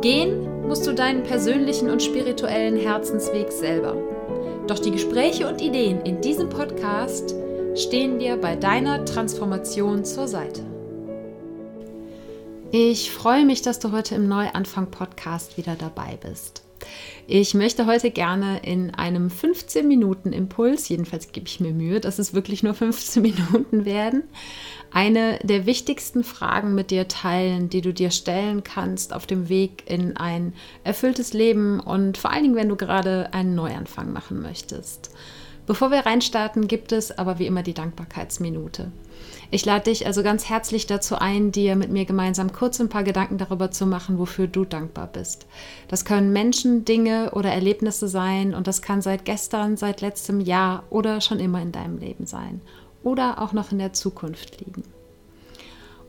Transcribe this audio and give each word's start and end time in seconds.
Gehen 0.00 0.68
musst 0.68 0.86
du 0.86 0.94
deinen 0.94 1.24
persönlichen 1.24 1.90
und 1.90 2.02
spirituellen 2.02 2.76
Herzensweg 2.76 3.50
selber. 3.50 3.96
Doch 4.68 4.78
die 4.78 4.90
Gespräche 4.92 5.48
und 5.48 5.60
Ideen 5.60 6.02
in 6.02 6.20
diesem 6.20 6.48
Podcast 6.48 7.34
stehen 7.74 8.18
dir 8.18 8.36
bei 8.36 8.54
deiner 8.54 9.04
Transformation 9.04 10.04
zur 10.04 10.28
Seite. 10.28 10.62
Ich 12.70 13.10
freue 13.10 13.46
mich, 13.46 13.62
dass 13.62 13.78
du 13.78 13.92
heute 13.92 14.14
im 14.14 14.28
Neuanfang-Podcast 14.28 15.56
wieder 15.56 15.74
dabei 15.74 16.18
bist. 16.20 16.67
Ich 17.26 17.52
möchte 17.52 17.84
heute 17.86 18.10
gerne 18.10 18.60
in 18.62 18.94
einem 18.94 19.28
15-Minuten-Impuls, 19.28 20.88
jedenfalls 20.88 21.30
gebe 21.30 21.46
ich 21.46 21.60
mir 21.60 21.72
Mühe, 21.72 22.00
dass 22.00 22.18
es 22.18 22.32
wirklich 22.32 22.62
nur 22.62 22.72
15 22.72 23.20
Minuten 23.22 23.84
werden, 23.84 24.22
eine 24.90 25.38
der 25.42 25.66
wichtigsten 25.66 26.24
Fragen 26.24 26.74
mit 26.74 26.90
dir 26.90 27.06
teilen, 27.06 27.68
die 27.68 27.82
du 27.82 27.92
dir 27.92 28.10
stellen 28.10 28.64
kannst 28.64 29.12
auf 29.12 29.26
dem 29.26 29.50
Weg 29.50 29.84
in 29.86 30.16
ein 30.16 30.54
erfülltes 30.84 31.34
Leben 31.34 31.80
und 31.80 32.16
vor 32.16 32.32
allen 32.32 32.44
Dingen, 32.44 32.56
wenn 32.56 32.68
du 32.68 32.76
gerade 32.76 33.32
einen 33.34 33.54
Neuanfang 33.54 34.12
machen 34.12 34.40
möchtest. 34.40 35.10
Bevor 35.68 35.90
wir 35.90 36.06
reinstarten, 36.06 36.66
gibt 36.66 36.92
es 36.92 37.18
aber 37.18 37.38
wie 37.38 37.46
immer 37.46 37.62
die 37.62 37.74
Dankbarkeitsminute. 37.74 38.90
Ich 39.50 39.66
lade 39.66 39.84
dich 39.84 40.06
also 40.06 40.22
ganz 40.22 40.48
herzlich 40.48 40.86
dazu 40.86 41.16
ein, 41.16 41.52
dir 41.52 41.76
mit 41.76 41.90
mir 41.90 42.06
gemeinsam 42.06 42.54
kurz 42.54 42.80
ein 42.80 42.88
paar 42.88 43.04
Gedanken 43.04 43.36
darüber 43.36 43.70
zu 43.70 43.84
machen, 43.84 44.18
wofür 44.18 44.46
du 44.46 44.64
dankbar 44.64 45.08
bist. 45.08 45.46
Das 45.86 46.06
können 46.06 46.32
Menschen, 46.32 46.86
Dinge 46.86 47.32
oder 47.32 47.52
Erlebnisse 47.52 48.08
sein 48.08 48.54
und 48.54 48.66
das 48.66 48.80
kann 48.80 49.02
seit 49.02 49.26
gestern, 49.26 49.76
seit 49.76 50.00
letztem 50.00 50.40
Jahr 50.40 50.84
oder 50.88 51.20
schon 51.20 51.38
immer 51.38 51.60
in 51.60 51.70
deinem 51.70 51.98
Leben 51.98 52.24
sein 52.24 52.62
oder 53.02 53.42
auch 53.42 53.52
noch 53.52 53.70
in 53.70 53.78
der 53.78 53.92
Zukunft 53.92 54.64
liegen. 54.64 54.84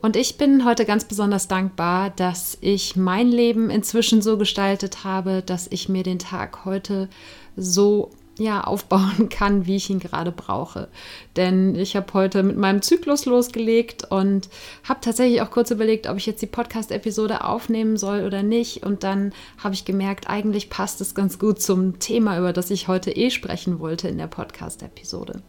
Und 0.02 0.16
ich 0.16 0.38
bin 0.38 0.64
heute 0.64 0.86
ganz 0.86 1.04
besonders 1.04 1.50
dankbar, 1.50 2.12
dass 2.12 2.58
ich 2.62 2.96
mein 2.96 3.28
Leben 3.28 3.70
inzwischen 3.70 4.22
so 4.22 4.38
gestaltet 4.38 5.04
habe, 5.04 5.44
dass 5.46 5.68
ich 5.70 5.90
mir 5.90 6.04
den 6.04 6.20
Tag 6.20 6.64
heute 6.64 7.10
so 7.58 8.10
ja, 8.40 8.62
aufbauen 8.62 9.30
kann, 9.30 9.66
wie 9.66 9.76
ich 9.76 9.90
ihn 9.90 10.00
gerade 10.00 10.32
brauche. 10.32 10.88
Denn 11.36 11.76
ich 11.76 11.96
habe 11.96 12.14
heute 12.14 12.44
mit 12.44 12.58
meinem 12.58 12.82
Zyklus 12.82 13.26
losgelegt 13.26 14.06
und 14.10 14.50
habe 14.84 15.02
tatsächlich 15.02 15.42
auch 15.42 15.52
kurz 15.52 15.72
überlegt, 15.72 16.08
ob 16.08 16.18
ich 16.18 16.26
jetzt 16.26 16.42
die 16.42 16.48
Podcast-Episode 16.48 17.44
aufnehmen 17.44 17.98
soll 17.98 18.24
oder 18.26 18.44
nicht. 18.44 18.84
Und 18.84 19.04
dann 19.04 19.34
habe 19.58 19.76
ich 19.76 19.86
gemerkt, 19.86 20.30
eigentlich 20.30 20.70
passt 20.70 21.02
es 21.02 21.16
ganz 21.16 21.40
gut 21.40 21.62
zum 21.62 22.00
Thema, 22.00 22.38
über 22.38 22.54
das 22.54 22.72
ich 22.72 22.88
heute 22.88 23.12
eh 23.12 23.30
sprechen 23.30 23.80
wollte 23.80 24.08
in 24.08 24.18
der 24.18 24.28
Podcast-Episode. 24.28 25.42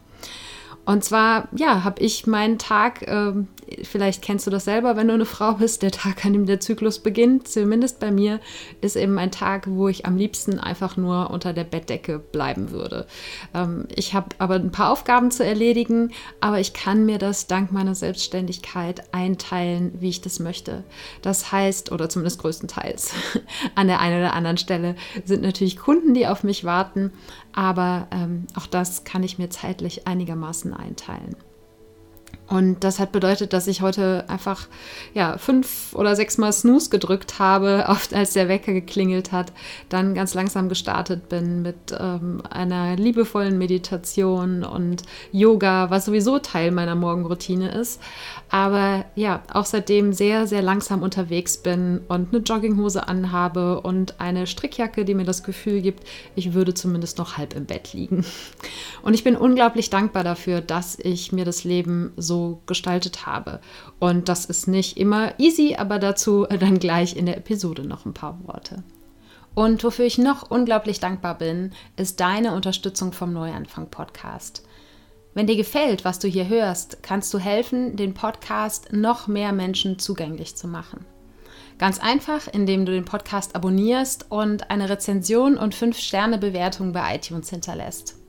Und 0.91 1.05
zwar, 1.05 1.47
ja, 1.55 1.85
habe 1.85 2.03
ich 2.03 2.27
meinen 2.27 2.59
Tag, 2.59 3.03
äh, 3.03 3.33
vielleicht 3.85 4.23
kennst 4.23 4.49
du 4.49 4.51
das 4.51 4.65
selber, 4.65 4.97
wenn 4.97 5.07
du 5.07 5.15
eine 5.15 5.25
Frau 5.25 5.53
bist, 5.53 5.83
der 5.83 5.93
Tag, 5.93 6.25
an 6.25 6.33
dem 6.33 6.47
der 6.47 6.59
Zyklus 6.59 6.99
beginnt, 6.99 7.47
zumindest 7.47 8.01
bei 8.01 8.11
mir, 8.11 8.41
ist 8.81 8.97
eben 8.97 9.17
ein 9.17 9.31
Tag, 9.31 9.69
wo 9.69 9.87
ich 9.87 10.05
am 10.05 10.17
liebsten 10.17 10.59
einfach 10.59 10.97
nur 10.97 11.31
unter 11.31 11.53
der 11.53 11.63
Bettdecke 11.63 12.19
bleiben 12.19 12.73
würde. 12.73 13.07
Ähm, 13.55 13.87
ich 13.95 14.15
habe 14.15 14.31
aber 14.39 14.57
ein 14.57 14.73
paar 14.73 14.91
Aufgaben 14.91 15.31
zu 15.31 15.45
erledigen, 15.45 16.11
aber 16.41 16.59
ich 16.59 16.73
kann 16.73 17.07
mir 17.07 17.19
das 17.19 17.47
dank 17.47 17.71
meiner 17.71 17.95
Selbstständigkeit 17.95 19.15
einteilen, 19.15 19.93
wie 20.01 20.09
ich 20.09 20.23
das 20.23 20.41
möchte. 20.41 20.83
Das 21.23 21.53
heißt, 21.53 21.93
oder 21.93 22.09
zumindest 22.09 22.41
größtenteils, 22.41 23.13
an 23.77 23.87
der 23.87 24.01
einen 24.01 24.19
oder 24.19 24.35
anderen 24.35 24.59
Stelle 24.59 24.97
sind 25.25 25.43
natürlich 25.43 25.77
Kunden, 25.77 26.15
die 26.15 26.27
auf 26.27 26.43
mich 26.43 26.65
warten, 26.65 27.13
aber 27.53 28.09
ähm, 28.11 28.47
auch 28.57 28.67
das 28.67 29.05
kann 29.05 29.23
ich 29.23 29.39
mir 29.39 29.51
zeitlich 29.51 30.07
einigermaßen 30.07 30.73
einteilen. 30.75 31.37
Und 32.51 32.83
das 32.83 32.99
hat 32.99 33.13
bedeutet, 33.13 33.53
dass 33.53 33.69
ich 33.69 33.81
heute 33.81 34.25
einfach 34.29 34.67
ja, 35.15 35.39
fünf 35.39 35.95
oder 35.95 36.17
sechs 36.17 36.37
Mal 36.37 36.53
Snooze 36.53 36.91
gedrückt 36.91 37.39
habe, 37.39 37.85
oft 37.89 38.13
als 38.13 38.33
der 38.33 38.49
Wecker 38.49 38.73
geklingelt 38.73 39.31
hat, 39.31 39.53
dann 39.89 40.15
ganz 40.15 40.35
langsam 40.35 40.69
gestartet 40.69 41.29
bin 41.29 41.63
mit 41.63 41.77
ähm, 41.97 42.43
einer 42.51 42.97
liebevollen 42.97 43.57
Meditation 43.57 44.65
und 44.65 45.05
Yoga, 45.31 45.91
was 45.91 46.07
sowieso 46.07 46.41
Teil 46.41 46.73
meiner 46.73 46.97
Morgenroutine 46.97 47.71
ist. 47.71 48.01
Aber 48.49 49.05
ja, 49.15 49.43
auch 49.53 49.65
seitdem 49.65 50.13
sehr, 50.13 50.49
sehr 50.49 50.61
langsam 50.61 51.03
unterwegs 51.03 51.57
bin 51.57 52.01
und 52.09 52.35
eine 52.35 52.43
Jogginghose 52.43 53.07
anhabe 53.07 53.81
und 53.81 54.21
eine 54.21 54.49
Strickjacke, 54.49 55.05
die 55.05 55.15
mir 55.15 55.25
das 55.25 55.45
Gefühl 55.45 55.83
gibt, 55.83 56.03
ich 56.35 56.53
würde 56.53 56.75
zumindest 56.75 57.19
noch 57.19 57.39
halb 57.39 57.55
im 57.55 57.67
Bett 57.67 57.93
liegen. 57.93 58.25
Und 59.03 59.15
ich 59.15 59.23
bin 59.23 59.37
unglaublich 59.37 59.89
dankbar 59.89 60.25
dafür, 60.25 60.61
dass 60.61 60.99
ich 60.99 61.31
mir 61.31 61.45
das 61.45 61.63
Leben 61.63 62.13
so 62.17 62.40
gestaltet 62.67 63.27
habe. 63.27 63.61
Und 63.99 64.29
das 64.29 64.45
ist 64.45 64.69
nicht 64.69 64.97
immer 64.97 65.39
easy, 65.39 65.77
aber 65.79 65.99
dazu 65.99 66.47
dann 66.47 66.79
gleich 66.79 67.17
in 67.17 67.27
der 67.27 67.37
Episode 67.37 67.87
noch 67.87 68.07
ein 68.07 68.15
paar 68.15 68.39
Worte. 68.47 68.83
Und 69.55 69.83
wofür 69.83 70.05
ich 70.05 70.19
noch 70.19 70.51
unglaublich 70.51 71.01
dankbar 71.01 71.37
bin, 71.37 71.73
ist 71.97 72.21
deine 72.21 72.55
Unterstützung 72.55 73.13
vom 73.13 73.33
Neuanfang 73.33 73.91
Podcast. 73.91 74.65
Wenn 75.35 75.47
dir 75.47 75.57
gefällt, 75.57 76.05
was 76.05 76.19
du 76.19 76.29
hier 76.29 76.49
hörst, 76.49 77.03
kannst 77.03 77.33
du 77.35 77.39
helfen, 77.39 77.97
den 77.97 78.15
Podcast 78.15 78.93
noch 78.93 79.29
mehr 79.29 79.53
Menschen 79.53 79.99
zugänglich 79.99 80.57
zu 80.57 80.67
machen. 80.67 81.05
Ganz 81.79 81.99
einfach, 81.99 82.47
indem 82.47 82.85
du 82.85 82.93
den 82.93 83.05
Podcast 83.05 83.55
abonnierst 83.55 84.27
und 84.29 84.71
eine 84.71 84.89
Rezension 84.89 85.57
und 85.57 85.75
5-Sterne-Bewertung 85.75 86.93
bei 86.93 87.17
iTunes 87.17 87.49
hinterlässt. 87.49 88.20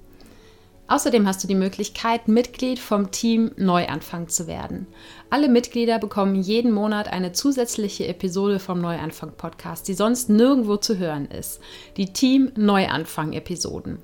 Außerdem 0.91 1.25
hast 1.25 1.41
du 1.41 1.47
die 1.47 1.55
Möglichkeit, 1.55 2.27
Mitglied 2.27 2.77
vom 2.77 3.11
Team 3.11 3.51
Neuanfang 3.55 4.27
zu 4.27 4.45
werden. 4.45 4.87
Alle 5.29 5.47
Mitglieder 5.47 5.99
bekommen 5.99 6.35
jeden 6.35 6.73
Monat 6.73 7.07
eine 7.07 7.31
zusätzliche 7.31 8.07
Episode 8.07 8.59
vom 8.59 8.81
Neuanfang 8.81 9.31
Podcast, 9.37 9.87
die 9.87 9.93
sonst 9.93 10.29
nirgendwo 10.29 10.75
zu 10.75 10.97
hören 10.97 11.31
ist. 11.31 11.61
Die 11.95 12.11
Team 12.11 12.51
Neuanfang 12.57 13.31
Episoden. 13.31 13.99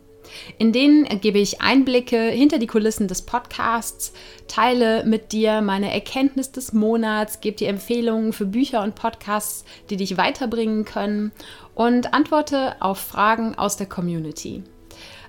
In 0.58 0.72
denen 0.72 1.04
gebe 1.20 1.40
ich 1.40 1.60
Einblicke 1.60 2.22
hinter 2.22 2.58
die 2.58 2.68
Kulissen 2.68 3.10
des 3.10 3.22
Podcasts, 3.22 4.14
teile 4.48 5.04
mit 5.04 5.34
dir 5.34 5.60
meine 5.60 5.94
Erkenntnis 5.94 6.54
des 6.54 6.72
Monats, 6.72 7.42
gebe 7.42 7.58
dir 7.58 7.68
Empfehlungen 7.68 8.32
für 8.32 8.46
Bücher 8.46 8.82
und 8.82 8.96
Podcasts, 8.96 9.66
die 9.90 9.98
dich 9.98 10.16
weiterbringen 10.16 10.86
können 10.86 11.34
und 11.76 12.14
antworte 12.14 12.82
auf 12.82 12.98
Fragen 12.98 13.56
aus 13.56 13.76
der 13.76 13.88
Community. 13.88 14.64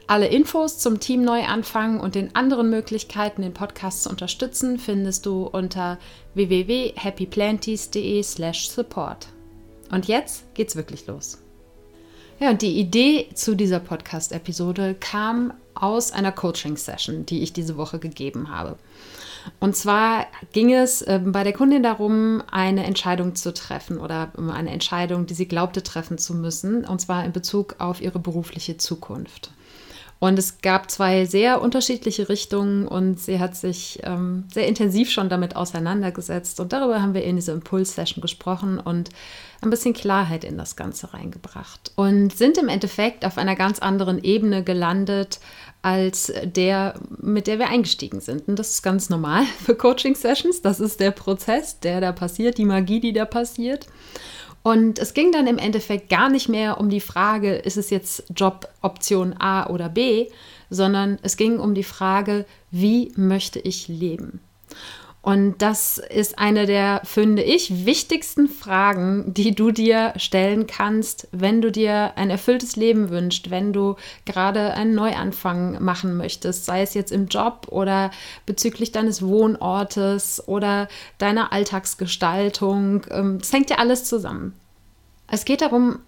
Alle 0.09 0.27
Infos 0.29 0.79
zum 0.79 1.01
Team 1.01 1.23
Neuanfang 1.23 2.01
und 2.01 2.15
den 2.15 2.35
anderen 2.35 2.71
Möglichkeiten, 2.71 3.43
den 3.43 3.53
Podcast 3.53 4.05
zu 4.05 4.09
unterstützen, 4.09 4.79
findest 4.79 5.27
du 5.27 5.43
unter 5.43 5.99
www.happyplanties.de/support. 6.33 9.29
Und 9.91 10.09
jetzt 10.09 10.55
geht's 10.55 10.77
wirklich 10.77 11.07
los. 11.07 11.43
Ja, 12.41 12.49
und 12.49 12.63
die 12.63 12.81
Idee 12.81 13.29
zu 13.35 13.55
dieser 13.55 13.81
Podcast-Episode 13.81 14.97
kam 14.99 15.53
aus 15.75 16.13
einer 16.13 16.33
Coaching-Session, 16.33 17.27
die 17.27 17.43
ich 17.43 17.53
diese 17.53 17.77
Woche 17.77 17.99
gegeben 17.99 18.49
habe. 18.49 18.79
Und 19.61 19.77
zwar 19.77 20.25
ging 20.55 20.73
es 20.73 21.03
äh, 21.03 21.21
bei 21.23 21.45
der 21.45 21.53
Kundin 21.53 21.83
darum, 21.83 22.43
eine 22.51 22.85
Entscheidung 22.85 23.35
zu 23.35 23.53
treffen 23.53 23.99
oder 23.99 24.33
eine 24.39 24.71
Entscheidung, 24.71 25.27
die 25.27 25.35
sie 25.35 25.49
glaubte 25.49 25.83
treffen 25.83 26.17
zu 26.17 26.35
müssen, 26.35 26.87
und 26.87 26.99
zwar 26.99 27.27
in 27.27 27.33
Bezug 27.33 27.75
auf 27.79 28.01
ihre 28.01 28.19
berufliche 28.19 28.79
Zukunft. 28.79 29.51
Und 30.21 30.39
es 30.39 30.61
gab 30.63 30.91
zwei 30.91 31.27
sehr 31.27 31.63
unterschiedliche 31.63 32.29
Richtungen 32.29 32.89
und 32.89 33.21
sie 33.21 33.39
hat 33.39 33.55
sich 33.55 34.01
ähm, 34.03 34.45
sehr 34.53 34.67
intensiv 34.67 35.11
schon 35.11 35.29
damit 35.29 35.55
auseinandergesetzt. 35.55 36.59
Und 36.59 36.73
darüber 36.73 37.01
haben 37.01 37.15
wir 37.15 37.23
in 37.23 37.37
dieser 37.37 37.53
Impuls-Session 37.53 38.21
gesprochen 38.21 38.81
und 38.81 39.11
ein 39.61 39.71
bisschen 39.71 39.95
Klarheit 39.95 40.43
in 40.43 40.59
das 40.59 40.75
Ganze 40.75 41.15
reingebracht. 41.15 41.93
Und 41.95 42.37
sind 42.37 42.59
im 42.59 42.69
Endeffekt 42.69 43.25
auf 43.25 43.39
einer 43.39 43.55
ganz 43.55 43.79
anderen 43.79 44.23
Ebene 44.23 44.65
gelandet 44.65 45.39
als 45.83 46.33
der, 46.43 46.95
mit 47.21 47.47
der 47.47 47.61
wir 47.61 47.69
eingestiegen 47.69 48.21
sind. 48.21 48.49
Und 48.49 48.59
das 48.59 48.71
ist 48.71 48.83
ganz 48.83 49.11
normal 49.11 49.45
für 49.65 49.77
Coaching-Sessions. 49.77 50.63
Das 50.63 50.81
ist 50.81 50.99
der 50.99 51.13
Prozess, 51.13 51.79
der 51.79 52.01
da 52.01 52.11
passiert, 52.11 52.59
die 52.59 52.65
Magie, 52.65 52.99
die 52.99 53.13
da 53.13 53.25
passiert. 53.25 53.87
Und 54.63 54.99
es 54.99 55.15
ging 55.15 55.33
dann 55.33 55.47
im 55.47 55.59
Endeffekt 55.59 56.09
gar 56.09 56.29
nicht 56.29 56.49
mehr 56.49 56.79
um 56.79 56.91
die 56.91 57.01
Frage, 57.01 57.55
ist 57.55 57.77
es 57.77 57.91
jetzt 57.91 58.25
Job 58.35 58.69
Option 58.83 59.35
A 59.39 59.69
oder 59.69 59.89
B, 59.89 60.29
sondern 60.69 61.19
es 61.23 61.37
ging 61.37 61.59
um 61.59 61.75
die 61.75 61.85
Frage, 61.85 62.45
wie 62.71 63.13
möchte 63.17 63.59
ich 63.59 63.89
leben? 63.89 64.41
Und 65.21 65.59
das 65.59 65.99
ist 65.99 66.39
eine 66.39 66.65
der, 66.65 67.03
finde 67.05 67.43
ich, 67.43 67.85
wichtigsten 67.85 68.49
Fragen, 68.49 69.35
die 69.35 69.55
du 69.55 69.73
dir 69.73 70.15
stellen 70.17 70.67
kannst, 70.67 71.29
wenn 71.33 71.61
du 71.61 71.73
dir 71.73 72.13
ein 72.17 72.31
erfülltes 72.31 72.77
Leben 72.77 73.11
wünschst, 73.11 73.51
wenn 73.51 73.73
du 73.73 73.97
gerade 74.25 74.75
einen 74.75 74.95
Neuanfang 74.95 75.83
machen 75.83 76.17
möchtest, 76.17 76.65
sei 76.65 76.83
es 76.83 76.95
jetzt 76.95 77.11
im 77.11 77.27
Job 77.27 77.67
oder 77.71 78.11
bezüglich 78.47 78.93
deines 78.93 79.21
Wohnortes 79.21 80.47
oder 80.47 80.89
deiner 81.19 81.53
Alltagsgestaltung. 81.53 83.05
Ähm, 83.11 83.39
es 83.43 83.53
hängt 83.53 83.71
ja 83.71 83.79
alles 83.79 84.05
zusammen. 84.05 84.55
Es 85.31 85.45
geht 85.45 85.61
darum, 85.61 85.99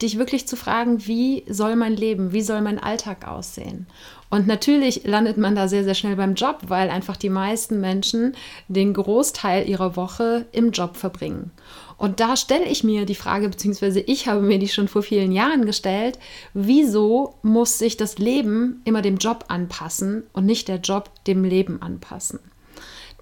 dich 0.00 0.16
wirklich 0.16 0.48
zu 0.48 0.56
fragen, 0.56 1.06
wie 1.06 1.44
soll 1.48 1.76
mein 1.76 1.96
Leben, 1.96 2.32
wie 2.32 2.40
soll 2.40 2.62
mein 2.62 2.78
Alltag 2.78 3.28
aussehen? 3.28 3.86
Und 4.30 4.46
natürlich 4.46 5.04
landet 5.04 5.36
man 5.36 5.56
da 5.56 5.66
sehr, 5.66 5.82
sehr 5.82 5.94
schnell 5.94 6.14
beim 6.14 6.34
Job, 6.34 6.60
weil 6.68 6.88
einfach 6.88 7.16
die 7.16 7.28
meisten 7.28 7.80
Menschen 7.80 8.36
den 8.68 8.94
Großteil 8.94 9.68
ihrer 9.68 9.96
Woche 9.96 10.46
im 10.52 10.70
Job 10.70 10.96
verbringen. 10.96 11.50
Und 11.98 12.20
da 12.20 12.36
stelle 12.36 12.64
ich 12.64 12.84
mir 12.84 13.04
die 13.04 13.16
Frage, 13.16 13.48
beziehungsweise 13.48 14.00
ich 14.00 14.28
habe 14.28 14.40
mir 14.40 14.58
die 14.58 14.68
schon 14.68 14.88
vor 14.88 15.02
vielen 15.02 15.32
Jahren 15.32 15.66
gestellt, 15.66 16.18
wieso 16.54 17.34
muss 17.42 17.78
sich 17.78 17.96
das 17.96 18.16
Leben 18.18 18.80
immer 18.84 19.02
dem 19.02 19.18
Job 19.18 19.44
anpassen 19.48 20.22
und 20.32 20.46
nicht 20.46 20.68
der 20.68 20.78
Job 20.78 21.10
dem 21.26 21.44
Leben 21.44 21.82
anpassen? 21.82 22.38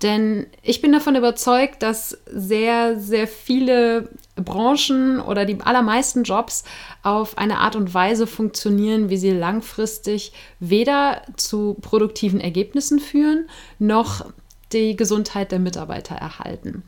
Denn 0.03 0.47
ich 0.63 0.81
bin 0.81 0.93
davon 0.93 1.17
überzeugt, 1.17 1.83
dass 1.83 2.19
sehr, 2.27 3.01
sehr 3.01 3.27
viele 3.27 4.11
Branchen 4.43 5.21
oder 5.21 5.45
die 5.45 5.61
allermeisten 5.61 6.23
Jobs 6.23 6.65
auf 7.03 7.39
eine 7.39 7.59
Art 7.59 7.77
und 7.77 7.95
Weise 7.95 8.27
funktionieren, 8.27 9.11
wie 9.11 9.17
sie 9.17 9.31
langfristig 9.31 10.33
weder 10.61 11.23
zu 11.37 11.77
produktiven 11.81 12.41
Ergebnissen 12.41 12.99
führen, 12.99 13.49
noch 13.79 14.25
die 14.73 14.97
Gesundheit 14.97 15.53
der 15.53 15.59
Mitarbeiter 15.59 16.15
erhalten. 16.15 16.83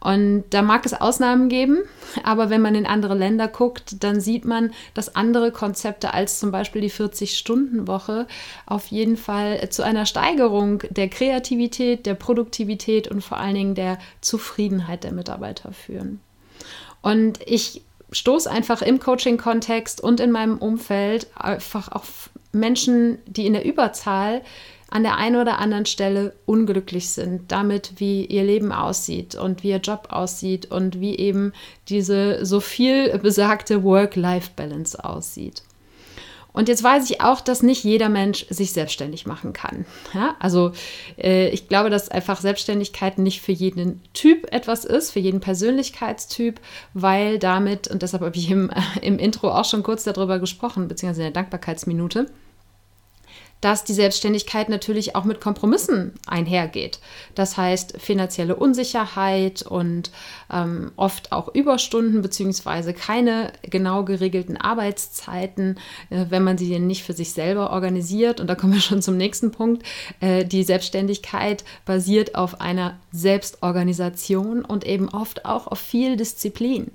Und 0.00 0.44
da 0.50 0.62
mag 0.62 0.86
es 0.86 0.94
Ausnahmen 0.94 1.48
geben, 1.48 1.78
aber 2.22 2.50
wenn 2.50 2.62
man 2.62 2.74
in 2.74 2.86
andere 2.86 3.14
Länder 3.14 3.48
guckt, 3.48 4.02
dann 4.04 4.20
sieht 4.20 4.44
man, 4.44 4.72
dass 4.94 5.16
andere 5.16 5.50
Konzepte 5.50 6.14
als 6.14 6.38
zum 6.38 6.52
Beispiel 6.52 6.80
die 6.80 6.90
40-Stunden-Woche 6.90 8.26
auf 8.64 8.86
jeden 8.86 9.16
Fall 9.16 9.68
zu 9.70 9.82
einer 9.82 10.06
Steigerung 10.06 10.84
der 10.90 11.08
Kreativität, 11.08 12.06
der 12.06 12.14
Produktivität 12.14 13.08
und 13.08 13.22
vor 13.22 13.38
allen 13.38 13.54
Dingen 13.54 13.74
der 13.74 13.98
Zufriedenheit 14.20 15.02
der 15.02 15.12
Mitarbeiter 15.12 15.72
führen. 15.72 16.20
Und 17.02 17.40
ich 17.46 17.82
stoße 18.10 18.50
einfach 18.50 18.82
im 18.82 19.00
Coaching-Kontext 19.00 20.00
und 20.00 20.20
in 20.20 20.30
meinem 20.30 20.58
Umfeld 20.58 21.26
einfach 21.36 21.88
auf 21.92 22.30
Menschen, 22.52 23.18
die 23.26 23.46
in 23.46 23.52
der 23.52 23.64
Überzahl 23.64 24.42
an 24.90 25.02
der 25.02 25.16
einen 25.16 25.36
oder 25.36 25.58
anderen 25.58 25.84
Stelle 25.84 26.34
unglücklich 26.46 27.10
sind 27.10 27.52
damit, 27.52 27.92
wie 27.96 28.24
ihr 28.24 28.42
Leben 28.42 28.72
aussieht 28.72 29.34
und 29.34 29.62
wie 29.62 29.70
ihr 29.70 29.80
Job 29.80 30.08
aussieht 30.10 30.70
und 30.70 30.98
wie 31.00 31.16
eben 31.18 31.52
diese 31.88 32.46
so 32.46 32.60
viel 32.60 33.18
besagte 33.18 33.84
Work-Life-Balance 33.84 35.04
aussieht. 35.04 35.62
Und 36.58 36.68
jetzt 36.68 36.82
weiß 36.82 37.08
ich 37.08 37.20
auch, 37.20 37.40
dass 37.40 37.62
nicht 37.62 37.84
jeder 37.84 38.08
Mensch 38.08 38.44
sich 38.50 38.72
selbstständig 38.72 39.26
machen 39.26 39.52
kann. 39.52 39.86
Ja, 40.12 40.34
also 40.40 40.72
äh, 41.16 41.50
ich 41.50 41.68
glaube, 41.68 41.88
dass 41.88 42.08
einfach 42.08 42.40
Selbstständigkeit 42.40 43.18
nicht 43.18 43.42
für 43.42 43.52
jeden 43.52 44.02
Typ 44.12 44.52
etwas 44.52 44.84
ist, 44.84 45.12
für 45.12 45.20
jeden 45.20 45.38
Persönlichkeitstyp, 45.38 46.60
weil 46.94 47.38
damit, 47.38 47.86
und 47.86 48.02
deshalb 48.02 48.24
habe 48.24 48.36
ich 48.36 48.50
im, 48.50 48.72
im 49.02 49.20
Intro 49.20 49.52
auch 49.52 49.66
schon 49.66 49.84
kurz 49.84 50.02
darüber 50.02 50.40
gesprochen, 50.40 50.88
beziehungsweise 50.88 51.20
in 51.20 51.32
der 51.32 51.42
Dankbarkeitsminute, 51.42 52.26
dass 53.60 53.84
die 53.84 53.94
Selbstständigkeit 53.94 54.68
natürlich 54.68 55.16
auch 55.16 55.24
mit 55.24 55.40
Kompromissen 55.40 56.12
einhergeht. 56.26 57.00
Das 57.34 57.56
heißt 57.56 57.96
finanzielle 57.98 58.56
Unsicherheit 58.56 59.62
und 59.62 60.10
ähm, 60.52 60.92
oft 60.96 61.32
auch 61.32 61.54
Überstunden 61.54 62.22
beziehungsweise 62.22 62.94
keine 62.94 63.52
genau 63.62 64.04
geregelten 64.04 64.56
Arbeitszeiten, 64.56 65.78
äh, 66.10 66.26
wenn 66.28 66.44
man 66.44 66.58
sie 66.58 66.78
nicht 66.78 67.02
für 67.02 67.14
sich 67.14 67.32
selber 67.32 67.70
organisiert. 67.70 68.40
Und 68.40 68.46
da 68.46 68.54
kommen 68.54 68.74
wir 68.74 68.80
schon 68.80 69.02
zum 69.02 69.16
nächsten 69.16 69.50
Punkt. 69.50 69.84
Äh, 70.20 70.44
die 70.44 70.62
Selbstständigkeit 70.62 71.64
basiert 71.84 72.34
auf 72.34 72.60
einer 72.60 72.98
Selbstorganisation 73.12 74.64
und 74.64 74.86
eben 74.86 75.08
oft 75.08 75.44
auch 75.44 75.66
auf 75.66 75.78
viel 75.78 76.16
Disziplin. 76.16 76.92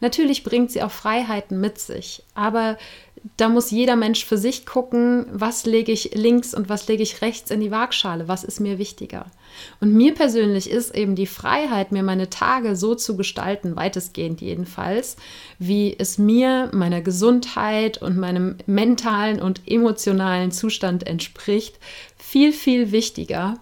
Natürlich 0.00 0.44
bringt 0.44 0.70
sie 0.70 0.82
auch 0.82 0.90
Freiheiten 0.90 1.60
mit 1.60 1.78
sich, 1.78 2.22
aber 2.34 2.76
da 3.36 3.48
muss 3.48 3.70
jeder 3.70 3.94
Mensch 3.94 4.24
für 4.24 4.36
sich 4.36 4.66
gucken, 4.66 5.26
was 5.32 5.64
lege 5.64 5.92
ich 5.92 6.14
links 6.14 6.54
und 6.54 6.68
was 6.68 6.88
lege 6.88 7.02
ich 7.04 7.22
rechts 7.22 7.50
in 7.50 7.60
die 7.60 7.70
Waagschale, 7.70 8.26
was 8.26 8.42
ist 8.42 8.58
mir 8.58 8.78
wichtiger. 8.78 9.26
Und 9.80 9.94
mir 9.94 10.14
persönlich 10.14 10.68
ist 10.68 10.96
eben 10.96 11.14
die 11.14 11.26
Freiheit, 11.26 11.92
mir 11.92 12.02
meine 12.02 12.30
Tage 12.30 12.74
so 12.74 12.94
zu 12.94 13.16
gestalten, 13.16 13.76
weitestgehend 13.76 14.40
jedenfalls, 14.40 15.16
wie 15.58 15.94
es 15.96 16.18
mir, 16.18 16.70
meiner 16.72 17.00
Gesundheit 17.00 18.02
und 18.02 18.16
meinem 18.16 18.56
mentalen 18.66 19.40
und 19.40 19.62
emotionalen 19.66 20.50
Zustand 20.50 21.06
entspricht, 21.06 21.78
viel, 22.16 22.52
viel 22.52 22.90
wichtiger 22.90 23.58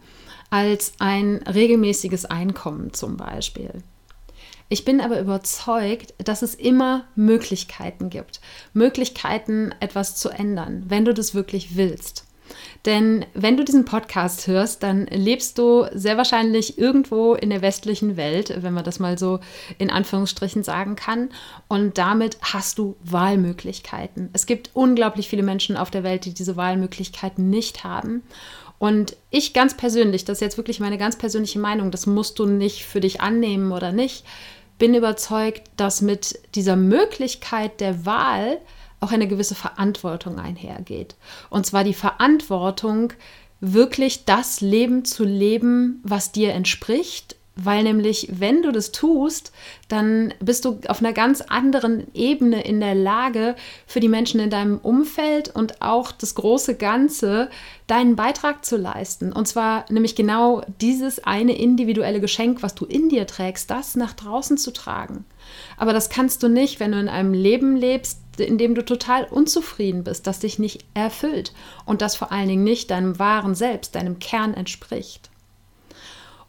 als 0.49 0.95
ein 0.99 1.43
regelmäßiges 1.47 2.25
Einkommen 2.25 2.93
zum 2.93 3.17
Beispiel. 3.17 3.83
Ich 4.73 4.85
bin 4.85 5.01
aber 5.01 5.19
überzeugt, 5.19 6.15
dass 6.19 6.43
es 6.43 6.55
immer 6.55 7.05
Möglichkeiten 7.17 8.09
gibt. 8.09 8.41
Möglichkeiten, 8.73 9.75
etwas 9.81 10.15
zu 10.15 10.29
ändern, 10.29 10.85
wenn 10.87 11.05
du 11.05 11.13
das 11.13 11.35
wirklich 11.35 11.77
willst. 11.77 12.25
Denn 12.87 13.27
wenn 13.35 13.57
du 13.57 13.65
diesen 13.65 13.85
Podcast 13.85 14.47
hörst, 14.47 14.85
dann 14.85 15.07
lebst 15.07 15.59
du 15.59 15.87
sehr 15.93 16.17
wahrscheinlich 16.17 16.79
irgendwo 16.79 17.35
in 17.35 17.51
der 17.51 17.63
westlichen 17.63 18.17
Welt, 18.17 18.63
wenn 18.63 18.73
man 18.73 18.85
das 18.85 19.01
mal 19.01 19.19
so 19.19 19.41
in 19.79 19.91
Anführungsstrichen 19.91 20.63
sagen 20.63 20.95
kann. 20.95 21.31
Und 21.67 21.99
damit 21.99 22.39
hast 22.41 22.79
du 22.79 22.95
Wahlmöglichkeiten. 23.03 24.31
Es 24.35 24.47
gibt 24.47 24.71
unglaublich 24.73 25.29
viele 25.29 25.43
Menschen 25.43 25.77
auf 25.77 25.91
der 25.91 26.05
Welt, 26.05 26.25
die 26.27 26.35
diese 26.35 26.57
Wahlmöglichkeiten 26.57 27.51
nicht 27.51 27.83
haben. 27.83 28.23
Und 28.79 29.17
ich 29.31 29.53
ganz 29.53 29.77
persönlich, 29.77 30.25
das 30.25 30.39
ist 30.39 30.43
jetzt 30.43 30.57
wirklich 30.57 30.81
meine 30.81 30.97
ganz 30.97 31.17
persönliche 31.17 31.59
Meinung, 31.59 31.91
das 31.91 32.07
musst 32.07 32.39
du 32.39 32.47
nicht 32.47 32.87
für 32.87 33.01
dich 33.01 33.21
annehmen 33.21 33.73
oder 33.73 33.91
nicht 33.91 34.25
bin 34.81 34.95
überzeugt, 34.95 35.71
dass 35.77 36.01
mit 36.01 36.41
dieser 36.57 36.75
Möglichkeit 36.75 37.81
der 37.81 38.05
Wahl 38.07 38.59
auch 38.99 39.13
eine 39.13 39.29
gewisse 39.29 39.55
Verantwortung 39.55 40.41
einhergeht. 40.41 41.15
Und 41.51 41.67
zwar 41.67 41.85
die 41.85 41.95
Verantwortung, 41.95 43.13
wirklich 43.61 44.25
das 44.25 44.63
Leben 44.63 45.05
zu 45.05 45.23
leben, 45.23 46.01
was 46.03 46.33
dir 46.33 46.55
entspricht 46.55 47.37
weil 47.65 47.83
nämlich, 47.83 48.29
wenn 48.31 48.63
du 48.63 48.73
das 48.73 48.93
tust, 48.93 49.53
dann 49.89 50.33
bist 50.41 50.65
du 50.65 50.81
auf 50.89 51.01
einer 51.01 51.13
ganz 51.13 51.41
anderen 51.41 52.07
Ebene 52.15 52.63
in 52.63 52.81
der 52.81 52.95
Lage, 52.95 53.57
für 53.87 54.01
die 54.01 54.09
Menschen 54.09 54.41
in 54.41 54.51
deinem 54.51 54.79
Umfeld 54.79 55.55
und 55.55 55.83
auch 55.83 56.13
das 56.13 56.35
große 56.35 56.77
Ganze 56.77 57.51
deinen 57.87 58.17
Beitrag 58.17 58.65
zu 58.65 58.77
leisten. 58.77 59.33
Und 59.33 59.49
zwar 59.49 59.85
nämlich 59.91 60.15
genau 60.15 60.63
dieses 60.81 61.25
eine 61.25 61.57
individuelle 61.57 62.21
Geschenk, 62.21 62.63
was 62.63 62.75
du 62.75 62.85
in 62.85 63.09
dir 63.09 63.27
trägst, 63.27 63.71
das 63.71 63.97
nach 63.97 64.13
draußen 64.13 64.57
zu 64.59 64.73
tragen. 64.73 65.25
Aber 65.77 65.93
das 65.93 66.09
kannst 66.09 66.43
du 66.43 66.49
nicht, 66.49 66.81
wenn 66.81 66.93
du 66.93 67.01
in 67.01 67.09
einem 67.09 67.35
Leben 67.35 67.77
lebst, 67.77 68.21
in 68.39 68.59
dem 68.59 68.75
du 68.75 68.85
total 68.85 69.25
unzufrieden 69.25 70.05
bist, 70.05 70.27
das 70.27 70.41
dich 70.41 70.59
nicht 70.59 70.85
erfüllt 70.95 71.53
und 71.85 72.01
das 72.01 72.17
vor 72.17 72.33
allen 72.33 72.49
Dingen 72.49 72.65
nicht 72.65 72.91
deinem 72.91 73.19
wahren 73.19 73.55
Selbst, 73.55 73.95
deinem 73.95 74.19
Kern 74.19 74.55
entspricht. 74.55 75.30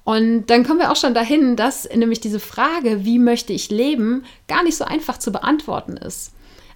Und 0.03 0.47
dann 0.47 0.63
kommen 0.65 0.79
wir 0.79 0.91
auch 0.91 0.95
schon 0.95 1.13
dahin, 1.13 1.55
dass 1.55 1.87
nämlich 1.89 2.19
diese 2.19 2.39
Frage, 2.39 3.05
wie 3.05 3.19
möchte 3.19 3.53
ich 3.53 3.69
leben, 3.69 4.25
gar 4.47 4.63
nicht 4.63 4.77
so 4.77 4.83
einfach 4.83 5.17
zu 5.17 5.31
beantworten 5.31 5.97
ist. 5.97 6.33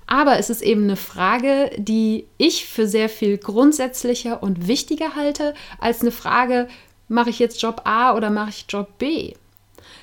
Aber 0.08 0.38
es 0.38 0.52
ist 0.52 0.62
eben 0.62 0.84
eine 0.84 0.96
Frage, 0.96 1.72
die 1.78 2.28
ich 2.38 2.68
für 2.68 2.88
sehr 2.88 3.10
viel 3.10 3.38
grundsätzlicher 3.38 4.44
und 4.44 4.68
wichtiger 4.68 5.16
halte, 5.16 5.56
als 5.80 6.02
eine 6.02 6.12
Frage, 6.12 6.68
mache 7.08 7.32
ich 7.32 7.40
jetzt 7.40 7.62
Job 7.62 7.82
A 7.86 8.16
oder 8.16 8.30
mache 8.30 8.52
ich 8.52 8.66
Job 8.70 8.98
B? 9.00 9.34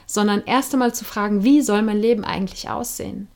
Sondern 0.06 0.42
erst 0.44 0.72
einmal 0.72 0.92
zu 0.92 1.04
fragen, 1.04 1.44
wie 1.44 1.62
soll 1.62 1.82
mein 1.82 2.00
Leben 2.00 2.24
eigentlich 2.24 2.68
aussehen? 2.68 3.28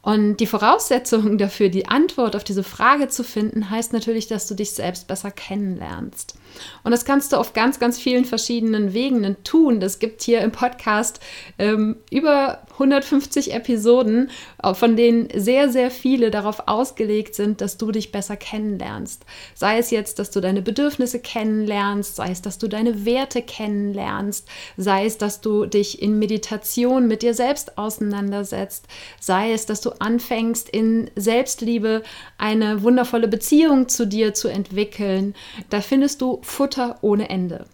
Und 0.00 0.38
die 0.38 0.46
Voraussetzung 0.46 1.36
dafür, 1.38 1.68
die 1.68 1.88
Antwort 1.88 2.36
auf 2.36 2.44
diese 2.44 2.62
Frage 2.64 3.08
zu 3.08 3.22
finden, 3.22 3.68
heißt 3.68 3.92
natürlich, 3.92 4.26
dass 4.26 4.46
du 4.46 4.54
dich 4.54 4.72
selbst 4.72 5.06
besser 5.06 5.30
kennenlernst. 5.30 6.36
Und 6.82 6.92
das 6.92 7.04
kannst 7.04 7.32
du 7.32 7.36
auf 7.36 7.52
ganz, 7.52 7.78
ganz 7.78 7.98
vielen 7.98 8.24
verschiedenen 8.24 8.92
Wegen 8.92 9.36
tun. 9.44 9.80
Das 9.80 9.98
gibt 9.98 10.22
hier 10.22 10.40
im 10.40 10.52
Podcast 10.52 11.20
ähm, 11.58 11.96
über 12.10 12.62
150 12.74 13.54
Episoden, 13.54 14.30
äh, 14.62 14.74
von 14.74 14.96
denen 14.96 15.28
sehr, 15.34 15.70
sehr 15.70 15.90
viele 15.90 16.30
darauf 16.30 16.66
ausgelegt 16.66 17.34
sind, 17.34 17.60
dass 17.60 17.78
du 17.78 17.92
dich 17.92 18.12
besser 18.12 18.36
kennenlernst. 18.36 19.24
Sei 19.54 19.78
es 19.78 19.90
jetzt, 19.90 20.18
dass 20.18 20.30
du 20.30 20.40
deine 20.40 20.62
Bedürfnisse 20.62 21.20
kennenlernst, 21.20 22.16
sei 22.16 22.30
es, 22.30 22.42
dass 22.42 22.58
du 22.58 22.68
deine 22.68 23.04
Werte 23.04 23.42
kennenlernst, 23.42 24.48
sei 24.76 25.06
es, 25.06 25.18
dass 25.18 25.40
du 25.40 25.66
dich 25.66 26.02
in 26.02 26.18
Meditation 26.18 27.06
mit 27.06 27.22
dir 27.22 27.34
selbst 27.34 27.78
auseinandersetzt, 27.78 28.86
sei 29.20 29.52
es, 29.52 29.66
dass 29.66 29.80
du 29.80 29.90
anfängst, 30.00 30.68
in 30.68 31.10
Selbstliebe 31.16 32.02
eine 32.38 32.82
wundervolle 32.82 33.28
Beziehung 33.28 33.88
zu 33.88 34.06
dir 34.06 34.34
zu 34.34 34.48
entwickeln. 34.48 35.34
Da 35.70 35.80
findest 35.80 36.20
du 36.20 36.40
Futter 36.44 36.98
ohne 37.00 37.28
Ende. 37.28 37.66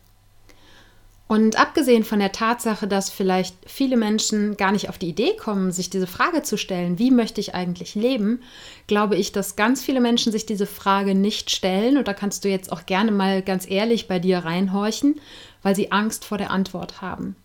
Und 1.31 1.61
abgesehen 1.61 2.03
von 2.03 2.19
der 2.19 2.33
Tatsache, 2.33 2.89
dass 2.89 3.09
vielleicht 3.09 3.55
viele 3.65 3.97
Menschen 3.97 4.57
gar 4.57 4.73
nicht 4.73 4.89
auf 4.89 4.99
die 4.99 5.11
Idee 5.11 5.37
kommen, 5.37 5.71
sich 5.71 5.89
diese 5.89 6.09
Frage 6.09 6.43
zu 6.43 6.57
stellen, 6.57 6.99
wie 6.99 7.13
möchte 7.13 7.41
ich 7.41 7.55
eigentlich 7.55 7.95
leben, 7.95 8.43
glaube 8.89 9.15
ich, 9.15 9.31
dass 9.31 9.55
ganz 9.55 9.81
viele 9.81 10.01
Menschen 10.01 10.33
sich 10.33 10.45
diese 10.45 10.67
Frage 10.67 11.15
nicht 11.15 11.53
stellen. 11.53 11.99
Und 11.99 12.09
da 12.09 12.15
kannst 12.15 12.45
du 12.45 12.49
jetzt 12.49 12.73
auch 12.73 12.85
gerne 12.85 13.13
mal 13.13 13.43
ganz 13.43 13.71
ehrlich 13.71 14.09
bei 14.09 14.19
dir 14.19 14.39
reinhorchen, 14.39 15.21
weil 15.63 15.77
sie 15.77 15.93
Angst 15.93 16.25
vor 16.25 16.37
der 16.37 16.51
Antwort 16.51 17.01
haben. 17.01 17.37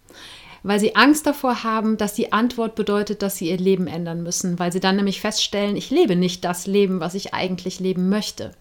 Weil 0.64 0.80
sie 0.80 0.96
Angst 0.96 1.28
davor 1.28 1.64
haben, 1.64 1.98
dass 1.98 2.16
die 2.16 2.34
Antwort 2.34 2.74
bedeutet, 2.74 3.22
dass 3.22 3.38
sie 3.38 3.52
ihr 3.52 3.58
Leben 3.58 3.86
ändern 3.86 4.24
müssen, 4.24 4.58
weil 4.58 4.72
sie 4.72 4.80
dann 4.80 4.96
nämlich 4.96 5.22
feststellen, 5.22 5.76
ich 5.76 5.92
lebe 5.92 6.16
nicht 6.16 6.44
das 6.44 6.66
Leben, 6.66 7.02
was 7.02 7.14
ich 7.14 7.36
eigentlich 7.36 7.80
leben 7.80 8.10
möchte. 8.10 8.52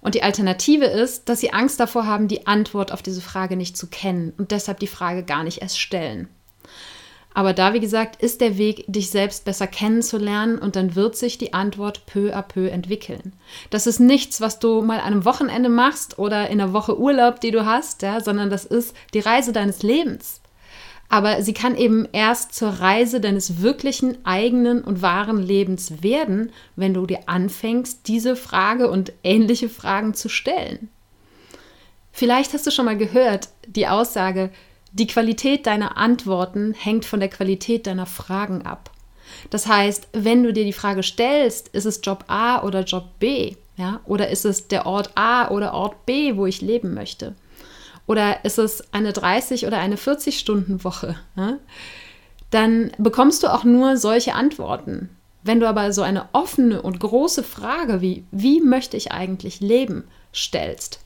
Und 0.00 0.14
die 0.14 0.22
Alternative 0.22 0.86
ist, 0.86 1.28
dass 1.28 1.40
sie 1.40 1.52
Angst 1.52 1.78
davor 1.78 2.06
haben, 2.06 2.28
die 2.28 2.46
Antwort 2.46 2.92
auf 2.92 3.02
diese 3.02 3.20
Frage 3.20 3.56
nicht 3.56 3.76
zu 3.76 3.86
kennen 3.86 4.32
und 4.38 4.50
deshalb 4.50 4.80
die 4.80 4.86
Frage 4.86 5.24
gar 5.24 5.44
nicht 5.44 5.60
erst 5.62 5.78
stellen. 5.78 6.28
Aber 7.32 7.52
da, 7.52 7.74
wie 7.74 7.80
gesagt, 7.80 8.20
ist 8.20 8.40
der 8.40 8.58
Weg, 8.58 8.84
dich 8.88 9.10
selbst 9.10 9.44
besser 9.44 9.68
kennenzulernen 9.68 10.58
und 10.58 10.74
dann 10.74 10.96
wird 10.96 11.16
sich 11.16 11.38
die 11.38 11.52
Antwort 11.52 12.04
peu 12.06 12.34
à 12.34 12.42
peu 12.42 12.68
entwickeln. 12.68 13.34
Das 13.70 13.86
ist 13.86 14.00
nichts, 14.00 14.40
was 14.40 14.58
du 14.58 14.82
mal 14.82 14.98
an 14.98 15.12
einem 15.12 15.24
Wochenende 15.24 15.68
machst 15.68 16.18
oder 16.18 16.48
in 16.48 16.60
einer 16.60 16.72
Woche 16.72 16.98
Urlaub, 16.98 17.40
die 17.40 17.52
du 17.52 17.64
hast, 17.64 18.02
ja, 18.02 18.20
sondern 18.20 18.50
das 18.50 18.64
ist 18.64 18.96
die 19.14 19.20
Reise 19.20 19.52
deines 19.52 19.82
Lebens 19.82 20.40
aber 21.10 21.42
sie 21.42 21.52
kann 21.52 21.76
eben 21.76 22.08
erst 22.12 22.54
zur 22.54 22.68
Reise 22.68 23.20
deines 23.20 23.60
wirklichen 23.60 24.24
eigenen 24.24 24.82
und 24.82 25.02
wahren 25.02 25.42
Lebens 25.42 26.02
werden, 26.04 26.52
wenn 26.76 26.94
du 26.94 27.04
dir 27.04 27.20
anfängst, 27.26 28.06
diese 28.06 28.36
Frage 28.36 28.88
und 28.88 29.12
ähnliche 29.24 29.68
Fragen 29.68 30.14
zu 30.14 30.28
stellen. 30.28 30.88
Vielleicht 32.12 32.54
hast 32.54 32.66
du 32.66 32.70
schon 32.70 32.84
mal 32.84 32.96
gehört 32.96 33.48
die 33.66 33.88
Aussage, 33.88 34.50
die 34.92 35.08
Qualität 35.08 35.66
deiner 35.66 35.96
Antworten 35.96 36.74
hängt 36.74 37.04
von 37.04 37.18
der 37.20 37.28
Qualität 37.28 37.88
deiner 37.88 38.06
Fragen 38.06 38.62
ab. 38.62 38.90
Das 39.50 39.66
heißt, 39.66 40.08
wenn 40.12 40.44
du 40.44 40.52
dir 40.52 40.64
die 40.64 40.72
Frage 40.72 41.02
stellst, 41.02 41.68
ist 41.68 41.86
es 41.86 42.00
Job 42.04 42.24
A 42.28 42.62
oder 42.62 42.84
Job 42.84 43.18
B? 43.18 43.56
Ja? 43.76 44.00
Oder 44.04 44.28
ist 44.28 44.44
es 44.44 44.68
der 44.68 44.86
Ort 44.86 45.10
A 45.16 45.48
oder 45.50 45.74
Ort 45.74 46.06
B, 46.06 46.36
wo 46.36 46.46
ich 46.46 46.60
leben 46.60 46.94
möchte? 46.94 47.34
Oder 48.06 48.44
ist 48.44 48.58
es 48.58 48.92
eine 48.92 49.12
30 49.12 49.66
oder 49.66 49.78
eine 49.78 49.96
40-Stunden-Woche, 49.96 51.16
ja? 51.36 51.58
dann 52.50 52.90
bekommst 52.98 53.42
du 53.42 53.48
auch 53.48 53.64
nur 53.64 53.96
solche 53.96 54.34
Antworten. 54.34 55.16
Wenn 55.42 55.60
du 55.60 55.68
aber 55.68 55.92
so 55.92 56.02
eine 56.02 56.28
offene 56.32 56.82
und 56.82 57.00
große 57.00 57.42
Frage 57.42 58.00
wie, 58.00 58.24
wie 58.30 58.60
möchte 58.60 58.96
ich 58.96 59.12
eigentlich 59.12 59.60
leben, 59.60 60.04
stellst, 60.34 61.00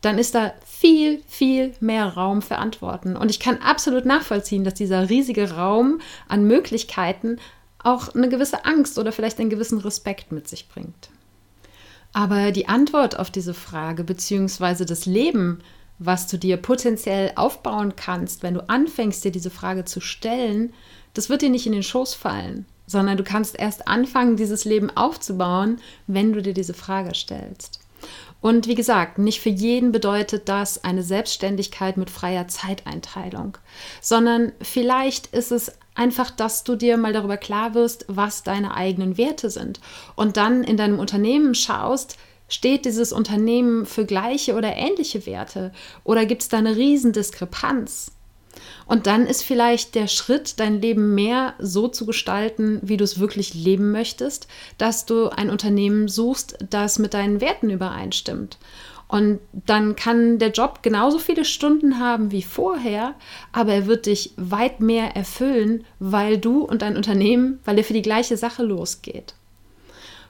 dann 0.00 0.18
ist 0.18 0.34
da 0.34 0.52
viel, 0.64 1.22
viel 1.26 1.74
mehr 1.80 2.06
Raum 2.06 2.40
für 2.40 2.56
Antworten. 2.56 3.16
Und 3.16 3.30
ich 3.30 3.40
kann 3.40 3.58
absolut 3.58 4.04
nachvollziehen, 4.04 4.64
dass 4.64 4.74
dieser 4.74 5.10
riesige 5.10 5.52
Raum 5.52 6.00
an 6.28 6.46
Möglichkeiten 6.46 7.38
auch 7.82 8.14
eine 8.14 8.28
gewisse 8.28 8.64
Angst 8.64 8.98
oder 8.98 9.12
vielleicht 9.12 9.38
einen 9.40 9.50
gewissen 9.50 9.78
Respekt 9.78 10.32
mit 10.32 10.48
sich 10.48 10.68
bringt. 10.68 11.10
Aber 12.12 12.50
die 12.50 12.68
Antwort 12.68 13.18
auf 13.18 13.30
diese 13.30 13.54
Frage 13.54 14.04
beziehungsweise 14.04 14.86
das 14.86 15.06
Leben 15.06 15.60
was 15.98 16.26
du 16.26 16.36
dir 16.36 16.56
potenziell 16.56 17.32
aufbauen 17.36 17.94
kannst, 17.96 18.42
wenn 18.42 18.54
du 18.54 18.68
anfängst, 18.68 19.24
dir 19.24 19.32
diese 19.32 19.50
Frage 19.50 19.84
zu 19.84 20.00
stellen, 20.00 20.72
das 21.14 21.28
wird 21.30 21.42
dir 21.42 21.50
nicht 21.50 21.66
in 21.66 21.72
den 21.72 21.82
Schoß 21.82 22.14
fallen, 22.14 22.66
sondern 22.86 23.16
du 23.16 23.24
kannst 23.24 23.58
erst 23.58 23.88
anfangen, 23.88 24.36
dieses 24.36 24.64
Leben 24.64 24.90
aufzubauen, 24.94 25.80
wenn 26.06 26.32
du 26.32 26.42
dir 26.42 26.54
diese 26.54 26.74
Frage 26.74 27.14
stellst. 27.14 27.80
Und 28.42 28.66
wie 28.66 28.74
gesagt, 28.74 29.18
nicht 29.18 29.40
für 29.40 29.48
jeden 29.48 29.92
bedeutet 29.92 30.48
das 30.48 30.84
eine 30.84 31.02
Selbstständigkeit 31.02 31.96
mit 31.96 32.10
freier 32.10 32.46
Zeiteinteilung, 32.46 33.56
sondern 34.00 34.52
vielleicht 34.60 35.28
ist 35.28 35.50
es 35.50 35.72
einfach, 35.94 36.30
dass 36.30 36.62
du 36.62 36.76
dir 36.76 36.98
mal 36.98 37.14
darüber 37.14 37.38
klar 37.38 37.74
wirst, 37.74 38.04
was 38.08 38.42
deine 38.42 38.74
eigenen 38.74 39.16
Werte 39.16 39.50
sind 39.50 39.80
und 40.14 40.36
dann 40.36 40.62
in 40.62 40.76
deinem 40.76 40.98
Unternehmen 40.98 41.54
schaust, 41.54 42.18
Steht 42.48 42.84
dieses 42.84 43.12
Unternehmen 43.12 43.86
für 43.86 44.04
gleiche 44.04 44.54
oder 44.54 44.76
ähnliche 44.76 45.26
Werte 45.26 45.72
oder 46.04 46.26
gibt 46.26 46.42
es 46.42 46.48
da 46.48 46.58
eine 46.58 46.76
Riesendiskrepanz? 46.76 48.12
Und 48.86 49.06
dann 49.06 49.26
ist 49.26 49.42
vielleicht 49.42 49.94
der 49.94 50.06
Schritt, 50.06 50.60
dein 50.60 50.80
Leben 50.80 51.14
mehr 51.14 51.54
so 51.58 51.88
zu 51.88 52.06
gestalten, 52.06 52.78
wie 52.82 52.96
du 52.96 53.04
es 53.04 53.18
wirklich 53.18 53.52
leben 53.52 53.90
möchtest, 53.90 54.46
dass 54.78 55.06
du 55.06 55.28
ein 55.28 55.50
Unternehmen 55.50 56.08
suchst, 56.08 56.56
das 56.70 56.98
mit 56.98 57.14
deinen 57.14 57.40
Werten 57.40 57.68
übereinstimmt. 57.70 58.58
Und 59.08 59.38
dann 59.52 59.94
kann 59.94 60.38
der 60.38 60.50
Job 60.50 60.82
genauso 60.82 61.18
viele 61.18 61.44
Stunden 61.44 62.00
haben 62.00 62.32
wie 62.32 62.42
vorher, 62.42 63.14
aber 63.52 63.72
er 63.72 63.86
wird 63.86 64.06
dich 64.06 64.32
weit 64.36 64.80
mehr 64.80 65.14
erfüllen, 65.14 65.84
weil 66.00 66.38
du 66.38 66.62
und 66.62 66.82
dein 66.82 66.96
Unternehmen, 66.96 67.60
weil 67.64 67.78
er 67.78 67.84
für 67.84 67.92
die 67.92 68.02
gleiche 68.02 68.36
Sache 68.36 68.64
losgeht. 68.64 69.34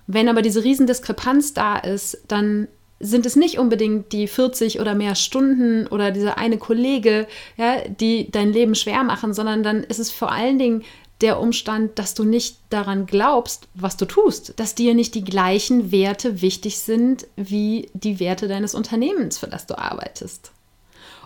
Wenn 0.07 0.29
aber 0.29 0.43
diese 0.43 0.63
Riesendiskrepanz 0.63 1.55
da 1.55 1.77
ist, 1.77 2.19
dann 2.29 2.69
sind 2.99 3.27
es 3.27 3.37
nicht 3.37 3.59
unbedingt 3.59 4.13
die 4.13 4.27
40 4.27 4.81
oder 4.81 4.95
mehr 4.95 5.15
Stunden 5.15 5.87
oder 5.87 6.11
dieser 6.11 6.39
eine 6.39 6.59
Kollege, 6.59 7.27
ja, 7.57 7.81
die 7.89 8.31
dein 8.31 8.53
Leben 8.53 8.75
schwer 8.75 9.05
machen, 9.05 9.35
sondern 9.35 9.63
dann 9.63 9.83
ist 9.85 9.99
es 9.99 10.11
vor 10.11 10.33
allen 10.33 10.59
Dingen 10.59 10.85
der 11.21 11.41
Umstand, 11.41 11.99
dass 11.99 12.15
du 12.15 12.25
nicht 12.25 12.59
daran 12.69 13.07
glaubst, 13.07 13.69
was 13.75 13.97
du 13.97 14.05
tust, 14.05 14.55
dass 14.57 14.75
dir 14.75 14.95
nicht 14.95 15.15
die 15.15 15.25
gleichen 15.25 15.91
Werte 15.91 16.43
wichtig 16.43 16.79
sind 16.79 17.27
wie 17.37 17.91
die 17.95 18.21
Werte 18.21 18.49
deines 18.49 18.75
Unternehmens, 18.75 19.39
für 19.39 19.47
das 19.47 19.67
du 19.67 19.79
arbeitest. 19.79 20.53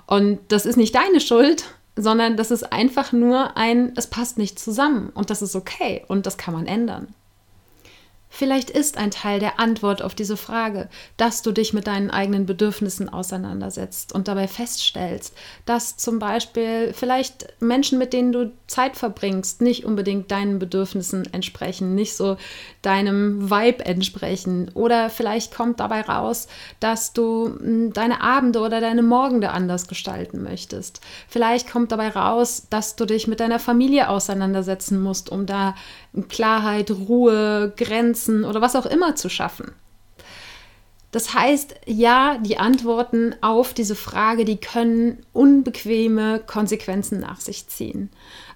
Und 0.07 0.39
das 0.49 0.67
ist 0.67 0.77
nicht 0.77 0.95
deine 0.95 1.21
Schuld, 1.21 1.65
sondern 1.97 2.37
das 2.37 2.51
ist 2.51 2.73
einfach 2.73 3.13
nur 3.13 3.57
ein, 3.57 3.93
es 3.97 4.07
passt 4.07 4.39
nicht 4.39 4.59
zusammen 4.59 5.11
und 5.11 5.31
das 5.31 5.43
ist 5.43 5.57
okay 5.57 6.05
und 6.09 6.27
das 6.27 6.37
kann 6.37 6.55
man 6.55 6.67
ändern. 6.67 7.15
Vielleicht 8.33 8.71
ist 8.71 8.97
ein 8.97 9.11
Teil 9.11 9.41
der 9.41 9.59
Antwort 9.59 10.03
auf 10.03 10.15
diese 10.15 10.37
Frage, 10.37 10.89
dass 11.17 11.43
du 11.43 11.51
dich 11.51 11.73
mit 11.73 11.89
deinen 11.89 12.11
eigenen 12.11 12.47
Bedürfnissen 12.47 13.09
auseinandersetzt 13.09 14.15
und 14.15 14.29
dabei 14.29 14.47
feststellst, 14.47 15.35
dass 15.67 15.97
zum 15.97 16.21
Beispiel 16.21 16.93
vielleicht 16.95 17.49
Menschen, 17.61 17.99
mit 17.99 18.13
denen 18.13 18.31
du 18.31 18.53
Zeit 18.69 18.97
verbringst, 18.97 19.61
nicht 19.61 19.85
unbedingt 19.85 20.31
deinen 20.31 20.61
Bedürfnissen 20.61 21.31
entsprechen, 21.35 21.97
nicht 21.97 22.15
so 22.15 22.37
deinem 22.83 23.51
Vibe 23.51 23.85
entsprechen. 23.85 24.71
Oder 24.75 25.11
vielleicht 25.11 25.53
kommt 25.53 25.81
dabei 25.81 26.03
raus, 26.03 26.47
dass 26.79 27.13
du 27.13 27.47
hm, 27.47 27.93
deine 27.93 28.21
Abende 28.23 28.61
oder 28.61 28.81
deine 28.81 29.03
Morgende 29.03 29.51
anders 29.51 29.89
gestalten 29.89 30.43
möchtest. 30.43 31.01
Vielleicht 31.29 31.69
kommt 31.69 31.91
dabei 31.91 32.09
raus, 32.09 32.69
dass 32.71 32.95
du 32.95 33.07
dich 33.07 33.27
mit 33.27 33.41
deiner 33.41 33.59
Familie 33.59 34.09
auseinandersetzen 34.09 35.03
musst, 35.03 35.31
um 35.31 35.47
da 35.47 35.75
Klarheit, 36.29 36.91
Ruhe, 36.91 37.73
Grenzen 37.77 38.45
oder 38.45 38.61
was 38.61 38.77
auch 38.77 38.87
immer 38.87 39.17
zu 39.17 39.29
schaffen. 39.29 39.73
Das 41.13 41.35
heißt, 41.35 41.75
ja, 41.87 42.39
die 42.39 42.59
Antworten 42.59 43.35
auf 43.41 43.75
diese 43.75 43.97
Frage, 43.97 44.45
die 44.45 44.59
können 44.59 45.25
unbequeme 45.33 46.41
Konsequenzen 46.47 47.19
nach 47.21 47.41
sich 47.41 47.67
ziehen. 47.67 48.11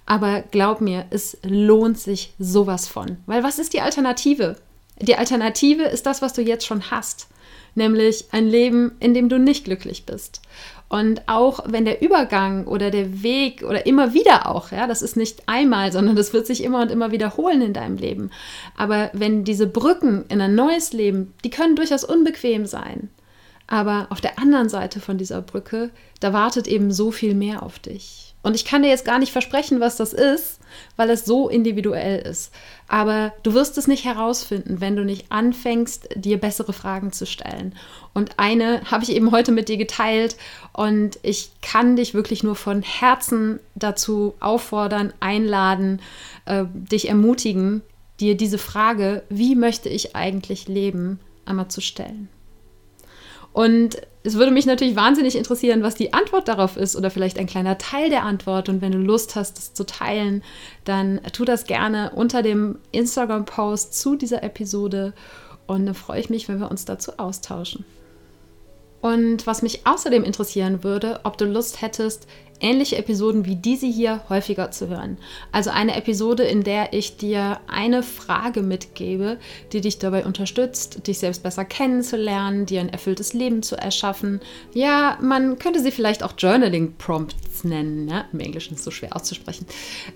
Aber 0.06 0.42
glaub 0.42 0.80
mir, 0.80 1.06
es 1.10 1.38
lohnt 1.42 1.98
sich 1.98 2.34
sowas 2.38 2.86
von. 2.86 3.18
Weil 3.26 3.42
was 3.42 3.58
ist 3.58 3.72
die 3.72 3.80
Alternative? 3.80 4.56
Die 5.00 5.16
Alternative 5.16 5.84
ist 5.84 6.06
das, 6.06 6.22
was 6.22 6.34
du 6.34 6.42
jetzt 6.42 6.66
schon 6.66 6.90
hast, 6.90 7.26
nämlich 7.74 8.26
ein 8.30 8.46
Leben, 8.46 8.92
in 9.00 9.14
dem 9.14 9.28
du 9.28 9.38
nicht 9.38 9.64
glücklich 9.64 10.06
bist. 10.06 10.40
Und 10.94 11.22
auch 11.26 11.64
wenn 11.66 11.84
der 11.84 12.02
Übergang 12.02 12.68
oder 12.68 12.92
der 12.92 13.24
Weg 13.24 13.64
oder 13.64 13.84
immer 13.84 14.14
wieder 14.14 14.48
auch, 14.48 14.70
ja, 14.70 14.86
das 14.86 15.02
ist 15.02 15.16
nicht 15.16 15.42
einmal, 15.48 15.90
sondern 15.90 16.14
das 16.14 16.32
wird 16.32 16.46
sich 16.46 16.62
immer 16.62 16.82
und 16.82 16.92
immer 16.92 17.10
wiederholen 17.10 17.62
in 17.62 17.72
deinem 17.72 17.96
Leben. 17.96 18.30
Aber 18.76 19.10
wenn 19.12 19.42
diese 19.42 19.66
Brücken 19.66 20.24
in 20.28 20.40
ein 20.40 20.54
neues 20.54 20.92
Leben, 20.92 21.34
die 21.42 21.50
können 21.50 21.74
durchaus 21.74 22.04
unbequem 22.04 22.64
sein. 22.66 23.10
Aber 23.66 24.06
auf 24.10 24.20
der 24.20 24.38
anderen 24.38 24.68
Seite 24.68 25.00
von 25.00 25.18
dieser 25.18 25.42
Brücke, 25.42 25.90
da 26.20 26.32
wartet 26.32 26.68
eben 26.68 26.92
so 26.92 27.10
viel 27.10 27.34
mehr 27.34 27.64
auf 27.64 27.80
dich. 27.80 28.33
Und 28.44 28.54
ich 28.54 28.66
kann 28.66 28.82
dir 28.82 28.90
jetzt 28.90 29.06
gar 29.06 29.18
nicht 29.18 29.32
versprechen, 29.32 29.80
was 29.80 29.96
das 29.96 30.12
ist, 30.12 30.60
weil 30.96 31.08
es 31.08 31.24
so 31.24 31.48
individuell 31.48 32.20
ist. 32.20 32.52
Aber 32.88 33.32
du 33.42 33.54
wirst 33.54 33.78
es 33.78 33.88
nicht 33.88 34.04
herausfinden, 34.04 34.82
wenn 34.82 34.96
du 34.96 35.04
nicht 35.04 35.32
anfängst, 35.32 36.10
dir 36.14 36.38
bessere 36.38 36.74
Fragen 36.74 37.10
zu 37.10 37.24
stellen. 37.24 37.74
Und 38.12 38.38
eine 38.38 38.82
habe 38.90 39.02
ich 39.02 39.12
eben 39.12 39.32
heute 39.32 39.50
mit 39.50 39.70
dir 39.70 39.78
geteilt 39.78 40.36
und 40.74 41.18
ich 41.22 41.52
kann 41.62 41.96
dich 41.96 42.12
wirklich 42.12 42.42
nur 42.42 42.54
von 42.54 42.82
Herzen 42.82 43.60
dazu 43.74 44.34
auffordern, 44.40 45.14
einladen, 45.20 46.02
äh, 46.44 46.64
dich 46.70 47.08
ermutigen, 47.08 47.80
dir 48.20 48.36
diese 48.36 48.58
Frage, 48.58 49.22
wie 49.30 49.54
möchte 49.54 49.88
ich 49.88 50.14
eigentlich 50.14 50.68
leben, 50.68 51.18
einmal 51.46 51.68
zu 51.68 51.80
stellen. 51.80 52.28
Und 53.54 54.02
es 54.24 54.34
würde 54.34 54.50
mich 54.50 54.66
natürlich 54.66 54.96
wahnsinnig 54.96 55.36
interessieren, 55.36 55.82
was 55.82 55.94
die 55.94 56.12
Antwort 56.12 56.48
darauf 56.48 56.76
ist 56.76 56.96
oder 56.96 57.08
vielleicht 57.10 57.38
ein 57.38 57.46
kleiner 57.46 57.78
Teil 57.78 58.10
der 58.10 58.24
Antwort. 58.24 58.68
Und 58.68 58.82
wenn 58.82 58.90
du 58.90 58.98
Lust 58.98 59.36
hast, 59.36 59.56
das 59.56 59.72
zu 59.74 59.86
teilen, 59.86 60.42
dann 60.84 61.20
tu 61.32 61.44
das 61.44 61.64
gerne 61.64 62.10
unter 62.14 62.42
dem 62.42 62.78
Instagram-Post 62.90 63.94
zu 63.98 64.16
dieser 64.16 64.42
Episode. 64.42 65.14
Und 65.66 65.86
dann 65.86 65.94
freue 65.94 66.20
ich 66.20 66.30
mich, 66.30 66.48
wenn 66.48 66.58
wir 66.58 66.70
uns 66.70 66.84
dazu 66.84 67.12
austauschen. 67.16 67.84
Und 69.00 69.46
was 69.46 69.62
mich 69.62 69.86
außerdem 69.86 70.24
interessieren 70.24 70.82
würde, 70.82 71.20
ob 71.22 71.38
du 71.38 71.44
Lust 71.44 71.80
hättest, 71.80 72.26
ähnliche 72.64 72.96
Episoden 72.96 73.44
wie 73.44 73.56
diese 73.56 73.86
hier 73.86 74.22
häufiger 74.28 74.70
zu 74.70 74.88
hören. 74.88 75.18
Also 75.52 75.70
eine 75.70 75.96
Episode, 75.96 76.44
in 76.44 76.64
der 76.64 76.92
ich 76.94 77.16
dir 77.16 77.60
eine 77.68 78.02
Frage 78.02 78.62
mitgebe, 78.62 79.38
die 79.72 79.82
dich 79.82 79.98
dabei 79.98 80.24
unterstützt, 80.24 81.06
dich 81.06 81.18
selbst 81.18 81.42
besser 81.42 81.64
kennenzulernen, 81.64 82.66
dir 82.66 82.80
ein 82.80 82.88
erfülltes 82.88 83.34
Leben 83.34 83.62
zu 83.62 83.76
erschaffen. 83.76 84.40
Ja, 84.72 85.18
man 85.20 85.58
könnte 85.58 85.80
sie 85.80 85.90
vielleicht 85.90 86.22
auch 86.22 86.32
Journaling 86.38 86.94
Prompts 86.96 87.64
nennen. 87.64 88.08
Ja? 88.08 88.24
Im 88.32 88.40
Englischen 88.40 88.74
ist 88.74 88.80
es 88.80 88.84
so 88.84 88.90
schwer 88.90 89.14
auszusprechen. 89.14 89.66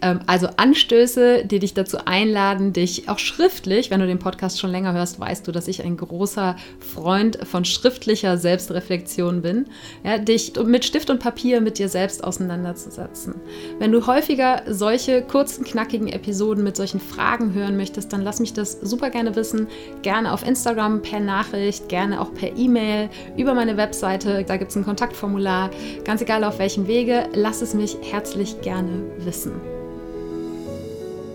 Ähm, 0.01 0.21
also 0.27 0.49
Anstöße, 0.57 1.45
die 1.45 1.59
dich 1.59 1.75
dazu 1.75 1.99
einladen, 2.05 2.73
dich 2.73 3.09
auch 3.09 3.19
schriftlich, 3.19 3.91
wenn 3.91 4.01
du 4.01 4.07
den 4.07 4.19
Podcast 4.19 4.59
schon 4.59 4.71
länger 4.71 4.95
hörst, 4.95 5.21
weißt 5.21 5.47
du, 5.47 5.53
dass 5.53 5.69
ich 5.69 5.85
ein 5.85 5.97
großer 5.97 6.57
Freund 6.81 7.39
von 7.47 7.65
schriftlicher 7.65 8.39
Selbstreflexion 8.39 9.43
bin. 9.43 9.67
Ja, 10.03 10.19
dich 10.19 10.55
mit 10.65 10.85
Stift 10.85 11.11
und 11.11 11.21
Papier 11.21 11.61
mit 11.61 11.79
dir 11.79 11.89
selbst 11.89 12.25
auseinanderzusetzen. 12.39 13.35
Wenn 13.79 13.93
du 13.93 14.07
häufiger 14.07 14.63
solche 14.67 15.23
kurzen, 15.23 15.65
knackigen 15.65 16.09
Episoden 16.09 16.65
mit 16.65 16.77
solchen 16.77 17.01
Fragen 17.01 17.53
hören 17.55 17.77
möchtest, 17.77 18.13
dann 18.13 18.23
lass 18.23 18.41
mich 18.41 18.53
das 18.53 18.73
super 18.81 19.11
gerne 19.11 19.35
wissen. 19.37 19.67
Gerne 20.03 20.33
auf 20.33 20.47
Instagram 20.47 21.03
per 21.03 21.21
Nachricht, 21.21 21.89
gerne 21.89 22.21
auch 22.21 22.33
per 22.33 22.57
E-Mail, 22.57 23.11
über 23.37 23.55
meine 23.55 23.77
Webseite. 23.77 24.45
Da 24.45 24.57
gibt 24.57 24.71
es 24.71 24.77
ein 24.77 24.85
Kontaktformular. 24.85 25.71
Ganz 26.05 26.23
egal 26.23 26.45
auf 26.45 26.59
welchem 26.59 26.87
Wege, 26.87 27.29
lass 27.35 27.63
es 27.63 27.75
mich 27.75 27.97
herzlich 28.03 28.61
gerne 28.61 29.03
wissen. 29.19 29.53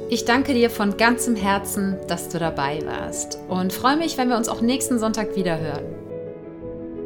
Ich 0.09 0.25
danke 0.25 0.53
dir 0.53 0.69
von 0.69 0.95
ganzem 0.97 1.35
Herzen, 1.35 1.97
dass 2.07 2.29
du 2.29 2.37
dabei 2.37 2.79
warst 2.85 3.39
und 3.47 3.73
freue 3.73 3.97
mich, 3.97 4.17
wenn 4.17 4.29
wir 4.29 4.37
uns 4.37 4.47
auch 4.47 4.61
nächsten 4.61 4.99
Sonntag 4.99 5.35
wieder 5.35 5.59
hören. 5.59 6.02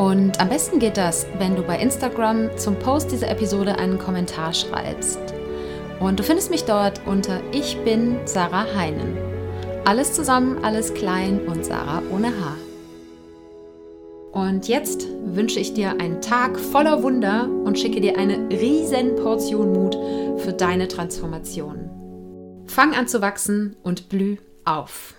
Und 0.00 0.40
am 0.40 0.48
besten 0.48 0.78
geht 0.78 0.96
das, 0.96 1.26
wenn 1.36 1.56
du 1.56 1.62
bei 1.62 1.78
Instagram 1.78 2.56
zum 2.56 2.74
Post 2.78 3.12
dieser 3.12 3.28
Episode 3.28 3.78
einen 3.78 3.98
Kommentar 3.98 4.54
schreibst. 4.54 5.20
Und 6.00 6.18
du 6.18 6.22
findest 6.22 6.50
mich 6.50 6.64
dort 6.64 7.02
unter 7.06 7.42
Ich 7.52 7.76
bin 7.84 8.16
Sarah 8.24 8.64
Heinen. 8.74 9.18
Alles 9.84 10.14
zusammen, 10.14 10.64
alles 10.64 10.94
klein 10.94 11.40
und 11.40 11.66
Sarah 11.66 12.02
ohne 12.10 12.28
Haar. 12.28 12.56
Und 14.32 14.68
jetzt 14.68 15.06
wünsche 15.22 15.60
ich 15.60 15.74
dir 15.74 15.90
einen 16.00 16.22
Tag 16.22 16.58
voller 16.58 17.02
Wunder 17.02 17.46
und 17.64 17.78
schicke 17.78 18.00
dir 18.00 18.16
eine 18.16 18.48
riesen 18.48 19.16
Portion 19.16 19.74
Mut 19.74 19.98
für 20.38 20.54
deine 20.54 20.88
Transformation. 20.88 21.90
Fang 22.64 22.94
an 22.94 23.06
zu 23.06 23.20
wachsen 23.20 23.76
und 23.82 24.08
blüh 24.08 24.38
auf. 24.64 25.12